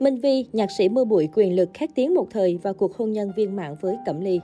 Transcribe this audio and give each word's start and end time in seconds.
Minh 0.00 0.16
Vi, 0.16 0.46
nhạc 0.52 0.70
sĩ 0.70 0.88
mưa 0.88 1.04
bụi 1.04 1.28
quyền 1.34 1.56
lực 1.56 1.70
khét 1.74 1.90
tiếng 1.94 2.14
một 2.14 2.26
thời 2.30 2.58
và 2.62 2.72
cuộc 2.72 2.96
hôn 2.96 3.12
nhân 3.12 3.32
viên 3.36 3.56
mạng 3.56 3.76
với 3.80 3.96
Cẩm 4.06 4.20
Ly. 4.20 4.40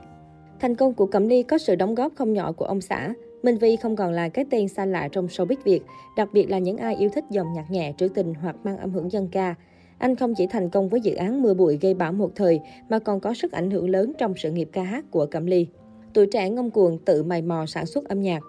Thành 0.59 0.75
công 0.75 0.93
của 0.93 1.05
Cẩm 1.05 1.27
Ly 1.27 1.43
có 1.43 1.57
sự 1.57 1.75
đóng 1.75 1.95
góp 1.95 2.15
không 2.15 2.33
nhỏ 2.33 2.51
của 2.51 2.65
ông 2.65 2.81
xã. 2.81 3.13
Minh 3.43 3.57
Vi 3.57 3.75
không 3.75 3.95
còn 3.95 4.11
là 4.11 4.29
cái 4.29 4.45
tên 4.49 4.67
xa 4.67 4.85
lạ 4.85 5.09
trong 5.11 5.27
showbiz 5.27 5.55
Việt, 5.63 5.81
đặc 6.17 6.29
biệt 6.33 6.49
là 6.49 6.59
những 6.59 6.77
ai 6.77 6.95
yêu 6.95 7.09
thích 7.13 7.23
dòng 7.29 7.47
nhạc 7.55 7.71
nhẹ, 7.71 7.93
trữ 7.97 8.07
tình 8.07 8.33
hoặc 8.33 8.55
mang 8.63 8.77
âm 8.77 8.91
hưởng 8.91 9.11
dân 9.11 9.27
ca. 9.31 9.55
Anh 9.97 10.15
không 10.15 10.33
chỉ 10.37 10.47
thành 10.47 10.69
công 10.69 10.89
với 10.89 11.01
dự 11.01 11.15
án 11.15 11.41
Mưa 11.41 11.53
bụi 11.53 11.77
gây 11.81 11.93
bão 11.93 12.11
một 12.11 12.31
thời, 12.35 12.59
mà 12.89 12.99
còn 12.99 13.19
có 13.19 13.33
sức 13.33 13.51
ảnh 13.51 13.71
hưởng 13.71 13.89
lớn 13.89 14.13
trong 14.17 14.33
sự 14.37 14.51
nghiệp 14.51 14.69
ca 14.71 14.83
hát 14.83 15.05
của 15.11 15.25
Cẩm 15.25 15.45
Ly. 15.45 15.67
Tuổi 16.13 16.27
trẻ 16.27 16.49
ngông 16.49 16.71
cuồng 16.71 16.97
tự 17.05 17.23
mày 17.23 17.41
mò 17.41 17.65
sản 17.65 17.85
xuất 17.85 18.05
âm 18.05 18.21
nhạc. 18.21 18.43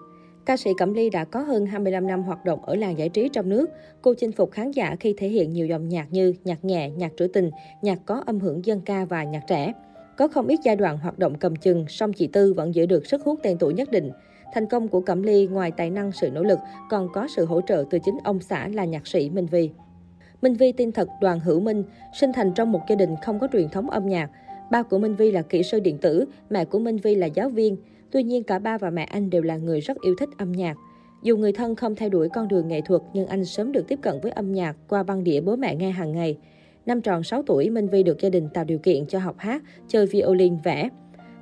Ca 0.45 0.57
sĩ 0.57 0.73
Cẩm 0.77 0.93
Ly 0.93 1.09
đã 1.09 1.25
có 1.25 1.39
hơn 1.39 1.65
25 1.65 2.07
năm 2.07 2.23
hoạt 2.23 2.45
động 2.45 2.65
ở 2.65 2.75
làng 2.75 2.97
giải 2.97 3.09
trí 3.09 3.29
trong 3.29 3.49
nước. 3.49 3.69
Cô 4.01 4.13
chinh 4.13 4.31
phục 4.31 4.51
khán 4.51 4.71
giả 4.71 4.95
khi 4.99 5.13
thể 5.17 5.27
hiện 5.27 5.53
nhiều 5.53 5.67
dòng 5.67 5.89
nhạc 5.89 6.07
như 6.11 6.33
nhạc 6.43 6.65
nhẹ, 6.65 6.89
nhạc 6.89 7.11
trữ 7.17 7.27
tình, 7.27 7.51
nhạc 7.81 7.99
có 8.05 8.23
âm 8.25 8.39
hưởng 8.39 8.65
dân 8.65 8.81
ca 8.81 9.05
và 9.05 9.23
nhạc 9.23 9.43
trẻ. 9.47 9.73
Có 10.17 10.27
không 10.27 10.47
ít 10.47 10.59
giai 10.63 10.75
đoạn 10.75 10.97
hoạt 10.97 11.19
động 11.19 11.35
cầm 11.39 11.55
chừng, 11.55 11.85
song 11.87 12.13
chị 12.13 12.27
Tư 12.27 12.53
vẫn 12.53 12.75
giữ 12.75 12.85
được 12.85 13.05
sức 13.05 13.21
hút 13.23 13.39
tên 13.43 13.57
tuổi 13.57 13.73
nhất 13.73 13.91
định. 13.91 14.11
Thành 14.53 14.65
công 14.65 14.87
của 14.87 15.01
Cẩm 15.01 15.23
Ly 15.23 15.47
ngoài 15.47 15.71
tài 15.71 15.89
năng 15.89 16.11
sự 16.11 16.29
nỗ 16.29 16.43
lực 16.43 16.59
còn 16.89 17.07
có 17.13 17.27
sự 17.35 17.45
hỗ 17.45 17.61
trợ 17.61 17.85
từ 17.89 17.99
chính 18.05 18.17
ông 18.23 18.39
xã 18.39 18.67
là 18.67 18.85
nhạc 18.85 19.07
sĩ 19.07 19.29
Minh 19.29 19.45
Vi. 19.45 19.69
Minh 20.41 20.53
Vi 20.53 20.71
tin 20.71 20.91
thật 20.91 21.09
Đoàn 21.21 21.39
Hữu 21.39 21.59
Minh, 21.59 21.83
sinh 22.19 22.33
thành 22.33 22.51
trong 22.55 22.71
một 22.71 22.81
gia 22.89 22.95
đình 22.95 23.15
không 23.23 23.39
có 23.39 23.47
truyền 23.53 23.69
thống 23.69 23.89
âm 23.89 24.07
nhạc. 24.07 24.29
Ba 24.71 24.83
của 24.83 24.97
Minh 24.97 25.15
Vi 25.15 25.31
là 25.31 25.41
kỹ 25.41 25.63
sư 25.63 25.79
điện 25.79 25.97
tử, 25.97 26.25
mẹ 26.49 26.65
của 26.65 26.79
Minh 26.79 26.97
Vi 26.97 27.15
là 27.15 27.27
giáo 27.27 27.49
viên. 27.49 27.77
Tuy 28.11 28.23
nhiên 28.23 28.43
cả 28.43 28.59
ba 28.59 28.77
và 28.77 28.89
mẹ 28.89 29.03
anh 29.03 29.29
đều 29.29 29.41
là 29.41 29.57
người 29.57 29.79
rất 29.79 30.01
yêu 30.01 30.15
thích 30.19 30.29
âm 30.37 30.51
nhạc. 30.51 30.77
Dù 31.23 31.37
người 31.37 31.51
thân 31.51 31.75
không 31.75 31.95
theo 31.95 32.09
đuổi 32.09 32.29
con 32.29 32.47
đường 32.47 32.67
nghệ 32.67 32.81
thuật 32.81 33.01
nhưng 33.13 33.27
anh 33.27 33.45
sớm 33.45 33.71
được 33.71 33.87
tiếp 33.87 33.99
cận 34.01 34.19
với 34.21 34.31
âm 34.31 34.53
nhạc 34.53 34.75
qua 34.87 35.03
băng 35.03 35.23
đĩa 35.23 35.41
bố 35.41 35.55
mẹ 35.55 35.75
nghe 35.75 35.91
hàng 35.91 36.11
ngày. 36.11 36.37
Năm 36.85 37.01
tròn 37.01 37.23
6 37.23 37.43
tuổi, 37.43 37.69
Minh 37.69 37.87
Vi 37.87 38.03
được 38.03 38.21
gia 38.21 38.29
đình 38.29 38.49
tạo 38.53 38.63
điều 38.63 38.79
kiện 38.79 39.05
cho 39.05 39.19
học 39.19 39.35
hát, 39.37 39.63
chơi 39.87 40.05
violin, 40.05 40.57
vẽ. 40.63 40.89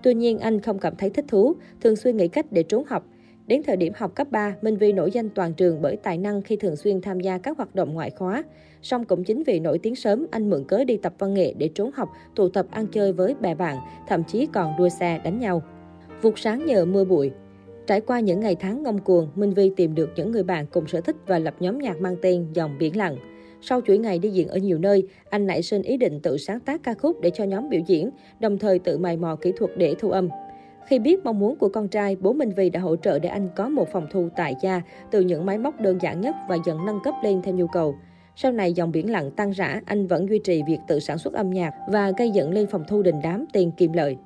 Tuy 0.03 0.13
nhiên, 0.13 0.39
anh 0.39 0.61
không 0.61 0.79
cảm 0.79 0.95
thấy 0.95 1.09
thích 1.09 1.25
thú, 1.27 1.55
thường 1.81 1.95
xuyên 1.95 2.17
nghĩ 2.17 2.27
cách 2.27 2.45
để 2.51 2.63
trốn 2.63 2.83
học. 2.87 3.05
Đến 3.47 3.61
thời 3.63 3.77
điểm 3.77 3.93
học 3.95 4.15
cấp 4.15 4.27
3, 4.31 4.55
Minh 4.61 4.77
Vi 4.77 4.93
nổi 4.93 5.11
danh 5.11 5.29
toàn 5.29 5.53
trường 5.53 5.81
bởi 5.81 5.95
tài 5.95 6.17
năng 6.17 6.41
khi 6.41 6.55
thường 6.55 6.75
xuyên 6.75 7.01
tham 7.01 7.19
gia 7.19 7.37
các 7.37 7.57
hoạt 7.57 7.75
động 7.75 7.93
ngoại 7.93 8.09
khóa. 8.09 8.43
Song 8.81 9.05
cũng 9.05 9.23
chính 9.23 9.43
vì 9.43 9.59
nổi 9.59 9.79
tiếng 9.79 9.95
sớm, 9.95 10.27
anh 10.31 10.49
mượn 10.49 10.63
cớ 10.63 10.83
đi 10.83 10.97
tập 10.97 11.13
văn 11.19 11.33
nghệ 11.33 11.53
để 11.57 11.69
trốn 11.75 11.91
học, 11.93 12.09
tụ 12.35 12.49
tập 12.49 12.65
ăn 12.71 12.87
chơi 12.87 13.13
với 13.13 13.35
bè 13.41 13.55
bạn, 13.55 13.77
thậm 14.07 14.23
chí 14.23 14.47
còn 14.53 14.73
đua 14.77 14.89
xe 14.89 15.21
đánh 15.23 15.39
nhau. 15.39 15.61
Vụt 16.21 16.33
sáng 16.37 16.65
nhờ 16.65 16.85
mưa 16.85 17.03
bụi, 17.03 17.31
Trải 17.87 18.01
qua 18.01 18.19
những 18.19 18.39
ngày 18.39 18.55
tháng 18.55 18.83
ngông 18.83 18.99
cuồng, 18.99 19.27
Minh 19.35 19.53
Vi 19.53 19.71
tìm 19.75 19.95
được 19.95 20.09
những 20.15 20.31
người 20.31 20.43
bạn 20.43 20.65
cùng 20.71 20.87
sở 20.87 21.01
thích 21.01 21.15
và 21.27 21.39
lập 21.39 21.55
nhóm 21.59 21.79
nhạc 21.79 22.01
mang 22.01 22.15
tên 22.21 22.47
Dòng 22.53 22.77
Biển 22.79 22.97
Lặng. 22.97 23.17
Sau 23.61 23.81
chuỗi 23.81 23.97
ngày 23.97 24.19
đi 24.19 24.29
diễn 24.29 24.47
ở 24.47 24.57
nhiều 24.57 24.77
nơi, 24.77 25.03
anh 25.29 25.47
nảy 25.47 25.61
sinh 25.61 25.81
ý 25.81 25.97
định 25.97 26.19
tự 26.19 26.37
sáng 26.37 26.59
tác 26.59 26.83
ca 26.83 26.93
khúc 26.93 27.21
để 27.21 27.29
cho 27.29 27.43
nhóm 27.43 27.69
biểu 27.69 27.81
diễn, 27.87 28.09
đồng 28.39 28.57
thời 28.57 28.79
tự 28.79 28.97
mày 28.97 29.17
mò 29.17 29.35
kỹ 29.35 29.51
thuật 29.57 29.71
để 29.77 29.95
thu 29.99 30.09
âm. 30.09 30.29
Khi 30.87 30.99
biết 30.99 31.25
mong 31.25 31.39
muốn 31.39 31.55
của 31.55 31.69
con 31.69 31.87
trai, 31.87 32.15
bố 32.15 32.33
Minh 32.33 32.51
Vi 32.55 32.69
đã 32.69 32.79
hỗ 32.79 32.95
trợ 32.95 33.19
để 33.19 33.29
anh 33.29 33.49
có 33.55 33.69
một 33.69 33.87
phòng 33.91 34.07
thu 34.11 34.29
tại 34.35 34.55
gia 34.61 34.81
từ 35.11 35.21
những 35.21 35.45
máy 35.45 35.57
móc 35.57 35.81
đơn 35.81 35.97
giản 36.01 36.21
nhất 36.21 36.35
và 36.49 36.57
dần 36.65 36.85
nâng 36.85 36.99
cấp 37.03 37.13
lên 37.23 37.41
theo 37.41 37.55
nhu 37.55 37.67
cầu. 37.67 37.95
Sau 38.35 38.51
này 38.51 38.73
dòng 38.73 38.91
biển 38.91 39.11
lặng 39.11 39.31
tăng 39.31 39.51
rã, 39.51 39.81
anh 39.85 40.07
vẫn 40.07 40.29
duy 40.29 40.39
trì 40.39 40.63
việc 40.67 40.79
tự 40.87 40.99
sản 40.99 41.17
xuất 41.17 41.33
âm 41.33 41.49
nhạc 41.49 41.73
và 41.91 42.11
gây 42.17 42.29
dựng 42.29 42.51
lên 42.51 42.67
phòng 42.67 42.83
thu 42.87 43.01
đình 43.01 43.15
đám 43.23 43.45
tiền 43.53 43.71
kiệm 43.71 43.93
Lợi. 43.93 44.17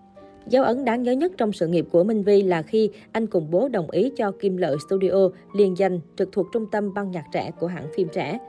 Dấu 0.47 0.63
ấn 0.63 0.85
đáng 0.85 1.03
nhớ 1.03 1.11
nhất 1.11 1.31
trong 1.37 1.53
sự 1.53 1.67
nghiệp 1.67 1.85
của 1.91 2.03
Minh 2.03 2.23
Vi 2.23 2.41
là 2.41 2.61
khi 2.61 2.89
anh 3.11 3.27
cùng 3.27 3.51
bố 3.51 3.67
đồng 3.67 3.91
ý 3.91 4.11
cho 4.17 4.31
Kim 4.31 4.57
Lợi 4.57 4.75
Studio 4.87 5.29
liên 5.53 5.77
danh 5.77 5.99
trực 6.17 6.29
thuộc 6.31 6.47
trung 6.53 6.65
tâm 6.71 6.93
băng 6.93 7.11
nhạc 7.11 7.25
trẻ 7.33 7.51
của 7.59 7.67
hãng 7.67 7.87
phim 7.95 8.07
trẻ. 8.13 8.39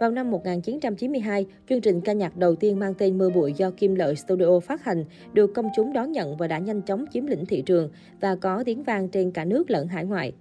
Vào 0.00 0.10
năm 0.10 0.30
1992, 0.30 1.46
chương 1.68 1.80
trình 1.80 2.00
ca 2.00 2.12
nhạc 2.12 2.36
đầu 2.36 2.54
tiên 2.54 2.78
mang 2.78 2.94
tên 2.94 3.18
Mưa 3.18 3.30
bụi 3.30 3.52
do 3.56 3.70
Kim 3.70 3.94
Lợi 3.94 4.16
Studio 4.16 4.60
phát 4.60 4.84
hành 4.84 5.04
được 5.32 5.54
công 5.54 5.68
chúng 5.76 5.92
đón 5.92 6.12
nhận 6.12 6.36
và 6.36 6.46
đã 6.46 6.58
nhanh 6.58 6.82
chóng 6.82 7.04
chiếm 7.12 7.26
lĩnh 7.26 7.46
thị 7.46 7.62
trường 7.62 7.90
và 8.20 8.36
có 8.36 8.62
tiếng 8.66 8.82
vang 8.82 9.08
trên 9.08 9.30
cả 9.30 9.44
nước 9.44 9.70
lẫn 9.70 9.88
hải 9.88 10.04
ngoại. 10.04 10.32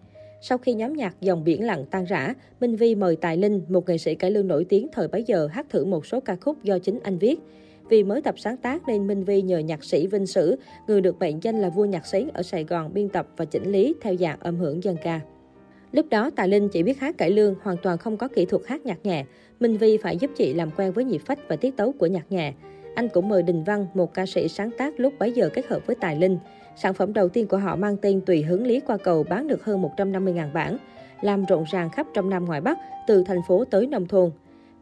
Sau 0.41 0.58
khi 0.58 0.74
nhóm 0.74 0.94
nhạc 0.94 1.16
Dòng 1.22 1.44
Biển 1.44 1.66
Lặng 1.66 1.85
tan 1.91 2.06
rã, 2.06 2.34
Minh 2.59 2.75
Vi 2.75 2.96
mời 2.96 3.16
Tài 3.16 3.38
Linh, 3.38 3.62
một 3.70 3.90
nghệ 3.90 3.97
sĩ 3.97 4.16
cải 4.16 4.31
lương 4.31 4.47
nổi 4.47 4.66
tiếng 4.70 4.88
thời 4.91 5.08
bấy 5.08 5.24
giờ 5.24 5.47
hát 5.52 5.70
thử 5.70 5.85
một 5.85 6.06
số 6.06 6.20
ca 6.20 6.35
khúc 6.35 6.64
do 6.64 6.80
chính 6.80 7.00
anh 7.03 7.18
viết. 7.18 7.40
Vì 7.94 8.04
mới 8.04 8.22
tập 8.22 8.36
sáng 8.38 8.58
tác 8.58 8.88
nên 8.88 9.08
Minh 9.08 9.24
Vi 9.24 9.42
nhờ 9.42 9.59
nhạc 9.59 9.84
sĩ 9.84 10.08
Vinh 10.08 10.26
Sử, 10.26 10.56
người 10.88 11.02
được 11.02 11.20
mệnh 11.20 11.44
danh 11.44 11.62
là 11.62 11.70
vua 11.70 11.86
nhạc 11.86 12.06
sĩ 12.06 12.28
ở 12.34 12.44
Sài 12.44 12.64
Gòn 12.64 12.94
biên 12.94 13.09
tập 13.09 13.28
và 13.38 13.46
chỉnh 13.46 13.72
lý 13.72 13.96
theo 14.02 14.16
dạng 14.16 14.40
âm 14.40 14.56
hưởng 14.56 14.84
dân 14.84 14.96
ca. 15.04 15.20
Lúc 15.92 16.06
đó 16.09 16.30
Tài 16.36 16.48
Linh 16.48 16.70
chỉ 16.70 16.84
biết 16.84 17.00
hát 17.00 17.18
cải 17.18 17.30
lương, 17.30 17.56
hoàn 17.62 17.78
toàn 17.84 17.98
không 17.98 18.18
có 18.18 18.28
kỹ 18.28 18.46
thuật 18.46 18.62
hát 18.68 18.86
nhạc 18.86 19.06
nhẹ. 19.06 19.26
Minh 19.59 19.78
Vi 19.78 19.98
phải 19.98 20.18
giúp 20.18 20.32
chị 20.36 20.53
làm 20.53 20.72
quen 20.78 20.92
với 20.92 21.06
nhịp 21.06 21.22
phách 21.26 21.40
và 21.48 21.56
tiết 21.56 21.78
tấu 21.78 21.92
của 21.92 22.06
nhạc 22.06 22.32
nhẹ. 22.32 22.53
Anh 22.96 23.09
cũng 23.09 23.30
mời 23.30 23.44
Đình 23.44 23.64
Văn, 23.64 23.88
một 23.94 24.14
ca 24.14 24.26
sĩ 24.26 24.48
sáng 24.48 24.70
tác 24.78 25.00
lúc 25.00 25.14
bấy 25.20 25.32
giờ 25.32 25.50
kết 25.53 25.66
hợp 25.66 25.88
với 25.88 25.96
Tài 25.96 26.16
Linh. 26.16 26.38
Sản 26.76 26.94
phẩm 26.94 27.14
đầu 27.14 27.30
tiên 27.30 27.48
của 27.48 27.58
họ 27.58 27.76
mang 27.76 27.98
tên 27.98 28.22
Tùy 28.22 28.42
hứng 28.42 28.68
lý 28.68 28.80
qua 28.80 28.98
cầu 28.98 29.24
bán 29.24 29.48
được 29.48 29.64
hơn 29.64 29.84
150.000 29.98 30.53
bản, 30.53 30.78
làm 31.22 31.46
rộn 31.46 31.64
ràng 31.72 31.90
khắp 31.90 32.08
trong 32.14 32.30
Nam 32.30 32.46
ngoài 32.46 32.62
Bắc, 32.62 32.78
từ 33.08 33.24
thành 33.24 33.42
phố 33.48 33.66
tới 33.66 33.88
nông 33.88 34.08
thôn. 34.08 34.32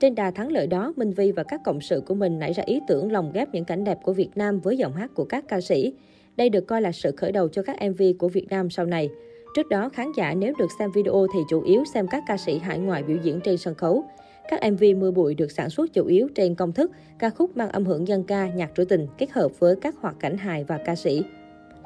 Trên 0.02 0.16
đà 0.16 0.32
thắng 0.32 0.52
lợi 0.52 0.68
đó, 0.68 0.94
Minh 0.96 1.12
Vi 1.12 1.32
và 1.32 1.44
các 1.44 1.62
cộng 1.64 1.82
sự 1.82 2.02
của 2.06 2.14
mình 2.16 2.40
nảy 2.40 2.54
ra 2.54 2.64
ý 2.66 2.80
tưởng 2.88 3.12
lồng 3.12 3.32
ghép 3.34 3.54
những 3.54 3.66
cảnh 3.66 3.84
đẹp 3.84 3.98
của 4.04 4.14
Việt 4.14 4.30
Nam 4.36 4.60
với 4.60 4.78
giọng 4.78 4.94
hát 4.94 5.12
của 5.16 5.26
các 5.26 5.46
ca 5.48 5.62
sĩ. 5.62 5.94
Đây 6.36 6.50
được 6.50 6.68
coi 6.68 6.82
là 6.82 6.92
sự 6.92 7.12
khởi 7.18 7.32
đầu 7.32 7.48
cho 7.48 7.62
các 7.64 7.78
MV 7.90 8.02
của 8.20 8.28
Việt 8.28 8.48
Nam 8.50 8.70
sau 8.70 8.86
này. 8.86 9.10
Trước 9.56 9.70
đó, 9.70 9.90
khán 9.90 10.08
giả 10.18 10.34
nếu 10.34 10.54
được 10.60 10.68
xem 10.80 10.92
video 10.92 11.28
thì 11.34 11.40
chủ 11.50 11.62
yếu 11.62 11.84
xem 11.94 12.08
các 12.08 12.24
ca 12.28 12.38
sĩ 12.38 12.58
hải 12.58 12.80
ngoại 12.80 13.04
biểu 13.04 13.18
diễn 13.24 13.40
trên 13.44 13.58
sân 13.58 13.76
khấu. 13.76 14.04
Các 14.50 14.72
MV 14.72 14.84
mưa 14.98 15.12
bụi 15.12 15.36
được 15.36 15.52
sản 15.52 15.70
xuất 15.70 15.94
chủ 15.94 16.06
yếu 16.06 16.28
trên 16.36 16.56
công 16.56 16.72
thức, 16.72 16.92
ca 17.20 17.30
khúc 17.30 17.58
mang 17.58 17.70
âm 17.70 17.86
hưởng 17.86 18.08
dân 18.08 18.24
ca, 18.24 18.48
nhạc 18.48 18.72
trữ 18.78 18.86
tình 18.86 19.08
kết 19.18 19.32
hợp 19.32 19.60
với 19.60 19.76
các 19.76 19.96
hoạt 20.02 20.16
cảnh 20.20 20.38
hài 20.38 20.64
và 20.64 20.78
ca 20.78 20.96
sĩ. 20.96 21.24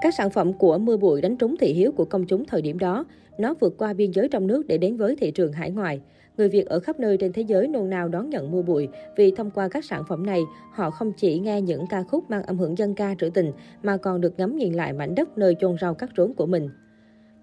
Các 0.01 0.13
sản 0.13 0.29
phẩm 0.29 0.53
của 0.53 0.77
mưa 0.77 0.97
bụi 0.97 1.21
đánh 1.21 1.37
trúng 1.37 1.55
thị 1.57 1.73
hiếu 1.73 1.91
của 1.91 2.05
công 2.05 2.25
chúng 2.25 2.45
thời 2.45 2.61
điểm 2.61 2.79
đó. 2.79 3.05
Nó 3.37 3.53
vượt 3.59 3.77
qua 3.77 3.93
biên 3.93 4.11
giới 4.11 4.29
trong 4.29 4.47
nước 4.47 4.67
để 4.67 4.77
đến 4.77 4.97
với 4.97 5.15
thị 5.15 5.31
trường 5.31 5.53
hải 5.53 5.71
ngoại. 5.71 6.01
Người 6.37 6.49
Việt 6.49 6.65
ở 6.65 6.79
khắp 6.79 6.99
nơi 6.99 7.17
trên 7.17 7.33
thế 7.33 7.41
giới 7.41 7.67
nôn 7.67 7.89
nao 7.89 8.07
đón 8.07 8.29
nhận 8.29 8.51
mưa 8.51 8.61
bụi 8.61 8.89
vì 9.17 9.31
thông 9.31 9.51
qua 9.51 9.67
các 9.67 9.85
sản 9.85 10.03
phẩm 10.09 10.25
này, 10.25 10.41
họ 10.73 10.91
không 10.91 11.11
chỉ 11.17 11.39
nghe 11.39 11.61
những 11.61 11.87
ca 11.89 12.03
khúc 12.03 12.29
mang 12.29 12.43
âm 12.43 12.57
hưởng 12.57 12.77
dân 12.77 12.95
ca 12.95 13.15
trữ 13.19 13.29
tình 13.29 13.51
mà 13.83 13.97
còn 13.97 14.21
được 14.21 14.33
ngắm 14.39 14.55
nhìn 14.55 14.73
lại 14.73 14.93
mảnh 14.93 15.15
đất 15.15 15.37
nơi 15.37 15.55
chôn 15.59 15.75
rau 15.81 15.93
cắt 15.93 16.09
rốn 16.17 16.33
của 16.33 16.45
mình. 16.45 16.69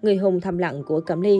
Người 0.01 0.15
hùng 0.15 0.41
thầm 0.41 0.57
lặng 0.57 0.83
của 0.87 1.01
Cẩm 1.01 1.21
Ly 1.21 1.39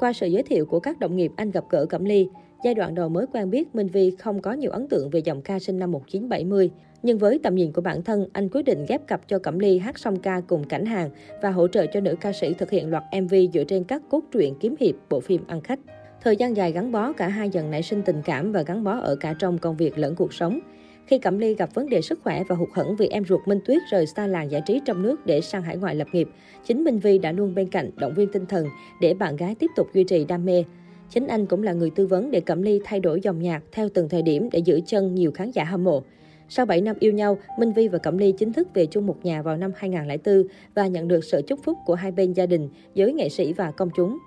Qua 0.00 0.12
sự 0.12 0.26
giới 0.26 0.42
thiệu 0.42 0.66
của 0.66 0.80
các 0.80 0.98
đồng 0.98 1.16
nghiệp, 1.16 1.32
anh 1.36 1.50
gặp 1.50 1.64
gỡ 1.70 1.86
Cẩm 1.86 2.04
Ly. 2.04 2.28
Giai 2.64 2.74
đoạn 2.74 2.94
đầu 2.94 3.08
mới 3.08 3.26
quen 3.32 3.50
biết, 3.50 3.74
Minh 3.74 3.86
Vi 3.86 4.10
không 4.10 4.42
có 4.42 4.52
nhiều 4.52 4.70
ấn 4.70 4.88
tượng 4.88 5.10
về 5.10 5.20
giọng 5.20 5.42
ca 5.42 5.58
sinh 5.58 5.78
năm 5.78 5.92
1970. 5.92 6.70
Nhưng 7.02 7.18
với 7.18 7.40
tầm 7.42 7.54
nhìn 7.54 7.72
của 7.72 7.80
bản 7.80 8.02
thân, 8.02 8.26
anh 8.32 8.48
quyết 8.48 8.62
định 8.62 8.84
ghép 8.88 9.06
cặp 9.06 9.28
cho 9.28 9.38
Cẩm 9.38 9.58
Ly 9.58 9.78
hát 9.78 9.98
song 9.98 10.18
ca 10.18 10.40
cùng 10.40 10.64
cảnh 10.64 10.86
hàng 10.86 11.10
và 11.42 11.50
hỗ 11.50 11.68
trợ 11.68 11.86
cho 11.86 12.00
nữ 12.00 12.14
ca 12.20 12.32
sĩ 12.32 12.54
thực 12.54 12.70
hiện 12.70 12.90
loạt 12.90 13.02
MV 13.22 13.34
dựa 13.54 13.64
trên 13.64 13.84
các 13.84 14.02
cốt 14.10 14.20
truyện 14.32 14.54
kiếm 14.60 14.74
hiệp 14.80 14.94
bộ 15.10 15.20
phim 15.20 15.44
ăn 15.46 15.60
khách. 15.60 15.80
Thời 16.22 16.36
gian 16.36 16.56
dài 16.56 16.72
gắn 16.72 16.92
bó, 16.92 17.12
cả 17.12 17.28
hai 17.28 17.50
dần 17.50 17.70
nảy 17.70 17.82
sinh 17.82 18.02
tình 18.02 18.22
cảm 18.24 18.52
và 18.52 18.62
gắn 18.62 18.84
bó 18.84 18.98
ở 18.98 19.16
cả 19.16 19.34
trong 19.38 19.58
công 19.58 19.76
việc 19.76 19.98
lẫn 19.98 20.14
cuộc 20.14 20.32
sống. 20.32 20.60
Khi 21.06 21.18
Cẩm 21.18 21.38
Ly 21.38 21.54
gặp 21.54 21.74
vấn 21.74 21.88
đề 21.88 22.00
sức 22.00 22.20
khỏe 22.22 22.44
và 22.48 22.56
hụt 22.56 22.68
hẫng 22.72 22.96
vì 22.96 23.08
em 23.08 23.24
ruột 23.24 23.40
Minh 23.48 23.60
Tuyết 23.64 23.82
rời 23.90 24.06
xa 24.06 24.26
làng 24.26 24.50
giải 24.50 24.62
trí 24.66 24.80
trong 24.86 25.02
nước 25.02 25.26
để 25.26 25.40
sang 25.40 25.62
hải 25.62 25.76
ngoại 25.76 25.94
lập 25.94 26.08
nghiệp, 26.12 26.28
chính 26.64 26.84
Minh 26.84 26.98
Vi 26.98 27.18
đã 27.18 27.32
luôn 27.32 27.54
bên 27.54 27.68
cạnh 27.68 27.90
động 27.96 28.14
viên 28.14 28.32
tinh 28.32 28.46
thần 28.46 28.66
để 29.00 29.14
bạn 29.14 29.36
gái 29.36 29.54
tiếp 29.54 29.70
tục 29.76 29.86
duy 29.94 30.04
trì 30.04 30.24
đam 30.24 30.44
mê. 30.44 30.64
Chính 31.10 31.26
anh 31.26 31.46
cũng 31.46 31.62
là 31.62 31.72
người 31.72 31.90
tư 31.90 32.06
vấn 32.06 32.30
để 32.30 32.40
Cẩm 32.40 32.62
Ly 32.62 32.80
thay 32.84 33.00
đổi 33.00 33.20
dòng 33.20 33.42
nhạc 33.42 33.62
theo 33.72 33.88
từng 33.94 34.08
thời 34.08 34.22
điểm 34.22 34.48
để 34.52 34.58
giữ 34.58 34.80
chân 34.86 35.14
nhiều 35.14 35.32
khán 35.32 35.50
giả 35.50 35.64
hâm 35.64 35.84
mộ. 35.84 36.02
Sau 36.48 36.66
7 36.66 36.80
năm 36.80 36.96
yêu 37.00 37.12
nhau, 37.12 37.38
Minh 37.58 37.72
Vi 37.72 37.88
và 37.88 37.98
Cẩm 37.98 38.18
Ly 38.18 38.32
chính 38.32 38.52
thức 38.52 38.68
về 38.74 38.86
chung 38.86 39.06
một 39.06 39.16
nhà 39.22 39.42
vào 39.42 39.56
năm 39.56 39.72
2004 39.76 40.42
và 40.74 40.86
nhận 40.86 41.08
được 41.08 41.24
sự 41.24 41.42
chúc 41.46 41.58
phúc 41.62 41.78
của 41.86 41.94
hai 41.94 42.12
bên 42.12 42.32
gia 42.32 42.46
đình, 42.46 42.68
giới 42.94 43.12
nghệ 43.12 43.28
sĩ 43.28 43.52
và 43.52 43.70
công 43.70 43.90
chúng. 43.96 44.18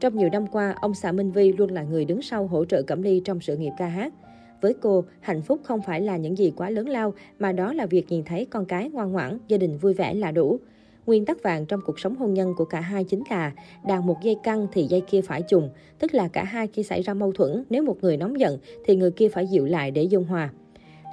Trong 0.00 0.16
nhiều 0.16 0.28
năm 0.32 0.46
qua, 0.46 0.74
ông 0.80 0.94
xã 0.94 1.12
Minh 1.12 1.30
Vi 1.30 1.52
luôn 1.52 1.70
là 1.70 1.82
người 1.82 2.04
đứng 2.04 2.22
sau 2.22 2.46
hỗ 2.46 2.64
trợ 2.64 2.82
Cẩm 2.82 3.02
Ly 3.02 3.22
trong 3.24 3.40
sự 3.40 3.56
nghiệp 3.56 3.72
ca 3.78 3.86
hát. 3.86 4.12
Với 4.60 4.74
cô, 4.74 5.04
hạnh 5.20 5.42
phúc 5.42 5.60
không 5.64 5.82
phải 5.82 6.00
là 6.00 6.16
những 6.16 6.38
gì 6.38 6.52
quá 6.56 6.70
lớn 6.70 6.88
lao, 6.88 7.14
mà 7.38 7.52
đó 7.52 7.72
là 7.72 7.86
việc 7.86 8.06
nhìn 8.08 8.24
thấy 8.24 8.44
con 8.44 8.64
cái 8.64 8.90
ngoan 8.90 9.12
ngoãn, 9.12 9.38
gia 9.48 9.58
đình 9.58 9.78
vui 9.78 9.94
vẻ 9.94 10.14
là 10.14 10.32
đủ. 10.32 10.58
Nguyên 11.06 11.24
tắc 11.24 11.42
vàng 11.42 11.66
trong 11.66 11.80
cuộc 11.86 12.00
sống 12.00 12.16
hôn 12.16 12.34
nhân 12.34 12.54
của 12.56 12.64
cả 12.64 12.80
hai 12.80 13.04
chính 13.04 13.22
là 13.30 13.52
đàn 13.86 14.06
một 14.06 14.16
dây 14.22 14.36
căng 14.42 14.66
thì 14.72 14.82
dây 14.82 15.00
kia 15.00 15.20
phải 15.20 15.42
trùng, 15.42 15.70
tức 15.98 16.14
là 16.14 16.28
cả 16.28 16.44
hai 16.44 16.66
khi 16.66 16.82
xảy 16.82 17.02
ra 17.02 17.14
mâu 17.14 17.32
thuẫn, 17.32 17.64
nếu 17.70 17.82
một 17.82 17.96
người 18.02 18.16
nóng 18.16 18.40
giận 18.40 18.58
thì 18.84 18.96
người 18.96 19.10
kia 19.10 19.28
phải 19.28 19.46
dịu 19.46 19.64
lại 19.64 19.90
để 19.90 20.02
dung 20.02 20.24
hòa. 20.24 20.50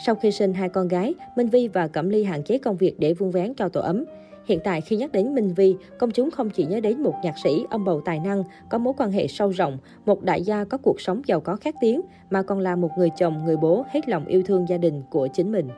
Sau 0.05 0.15
khi 0.15 0.31
sinh 0.31 0.53
hai 0.53 0.69
con 0.69 0.87
gái, 0.87 1.13
Minh 1.37 1.47
Vi 1.47 1.67
và 1.67 1.87
Cẩm 1.87 2.09
Ly 2.09 2.23
hạn 2.23 2.43
chế 2.43 2.57
công 2.57 2.77
việc 2.77 2.99
để 2.99 3.13
vuông 3.13 3.31
vén 3.31 3.53
cho 3.53 3.69
tổ 3.69 3.81
ấm. 3.81 4.05
Hiện 4.45 4.59
tại 4.63 4.81
khi 4.81 4.95
nhắc 4.95 5.11
đến 5.11 5.35
Minh 5.35 5.53
Vi, 5.53 5.75
công 5.97 6.11
chúng 6.11 6.31
không 6.31 6.49
chỉ 6.49 6.65
nhớ 6.65 6.79
đến 6.79 7.03
một 7.03 7.13
nhạc 7.23 7.35
sĩ, 7.43 7.65
ông 7.69 7.85
bầu 7.85 8.01
tài 8.05 8.19
năng, 8.19 8.43
có 8.69 8.77
mối 8.77 8.93
quan 8.97 9.11
hệ 9.11 9.27
sâu 9.27 9.49
rộng, 9.49 9.77
một 10.05 10.23
đại 10.23 10.43
gia 10.43 10.63
có 10.63 10.77
cuộc 10.77 11.01
sống 11.01 11.21
giàu 11.25 11.39
có 11.39 11.55
khác 11.55 11.75
tiếng, 11.81 12.01
mà 12.29 12.43
còn 12.43 12.59
là 12.59 12.75
một 12.75 12.89
người 12.97 13.09
chồng, 13.17 13.45
người 13.45 13.57
bố 13.57 13.85
hết 13.89 14.09
lòng 14.09 14.25
yêu 14.25 14.43
thương 14.45 14.65
gia 14.69 14.77
đình 14.77 15.03
của 15.09 15.27
chính 15.33 15.51
mình. 15.51 15.69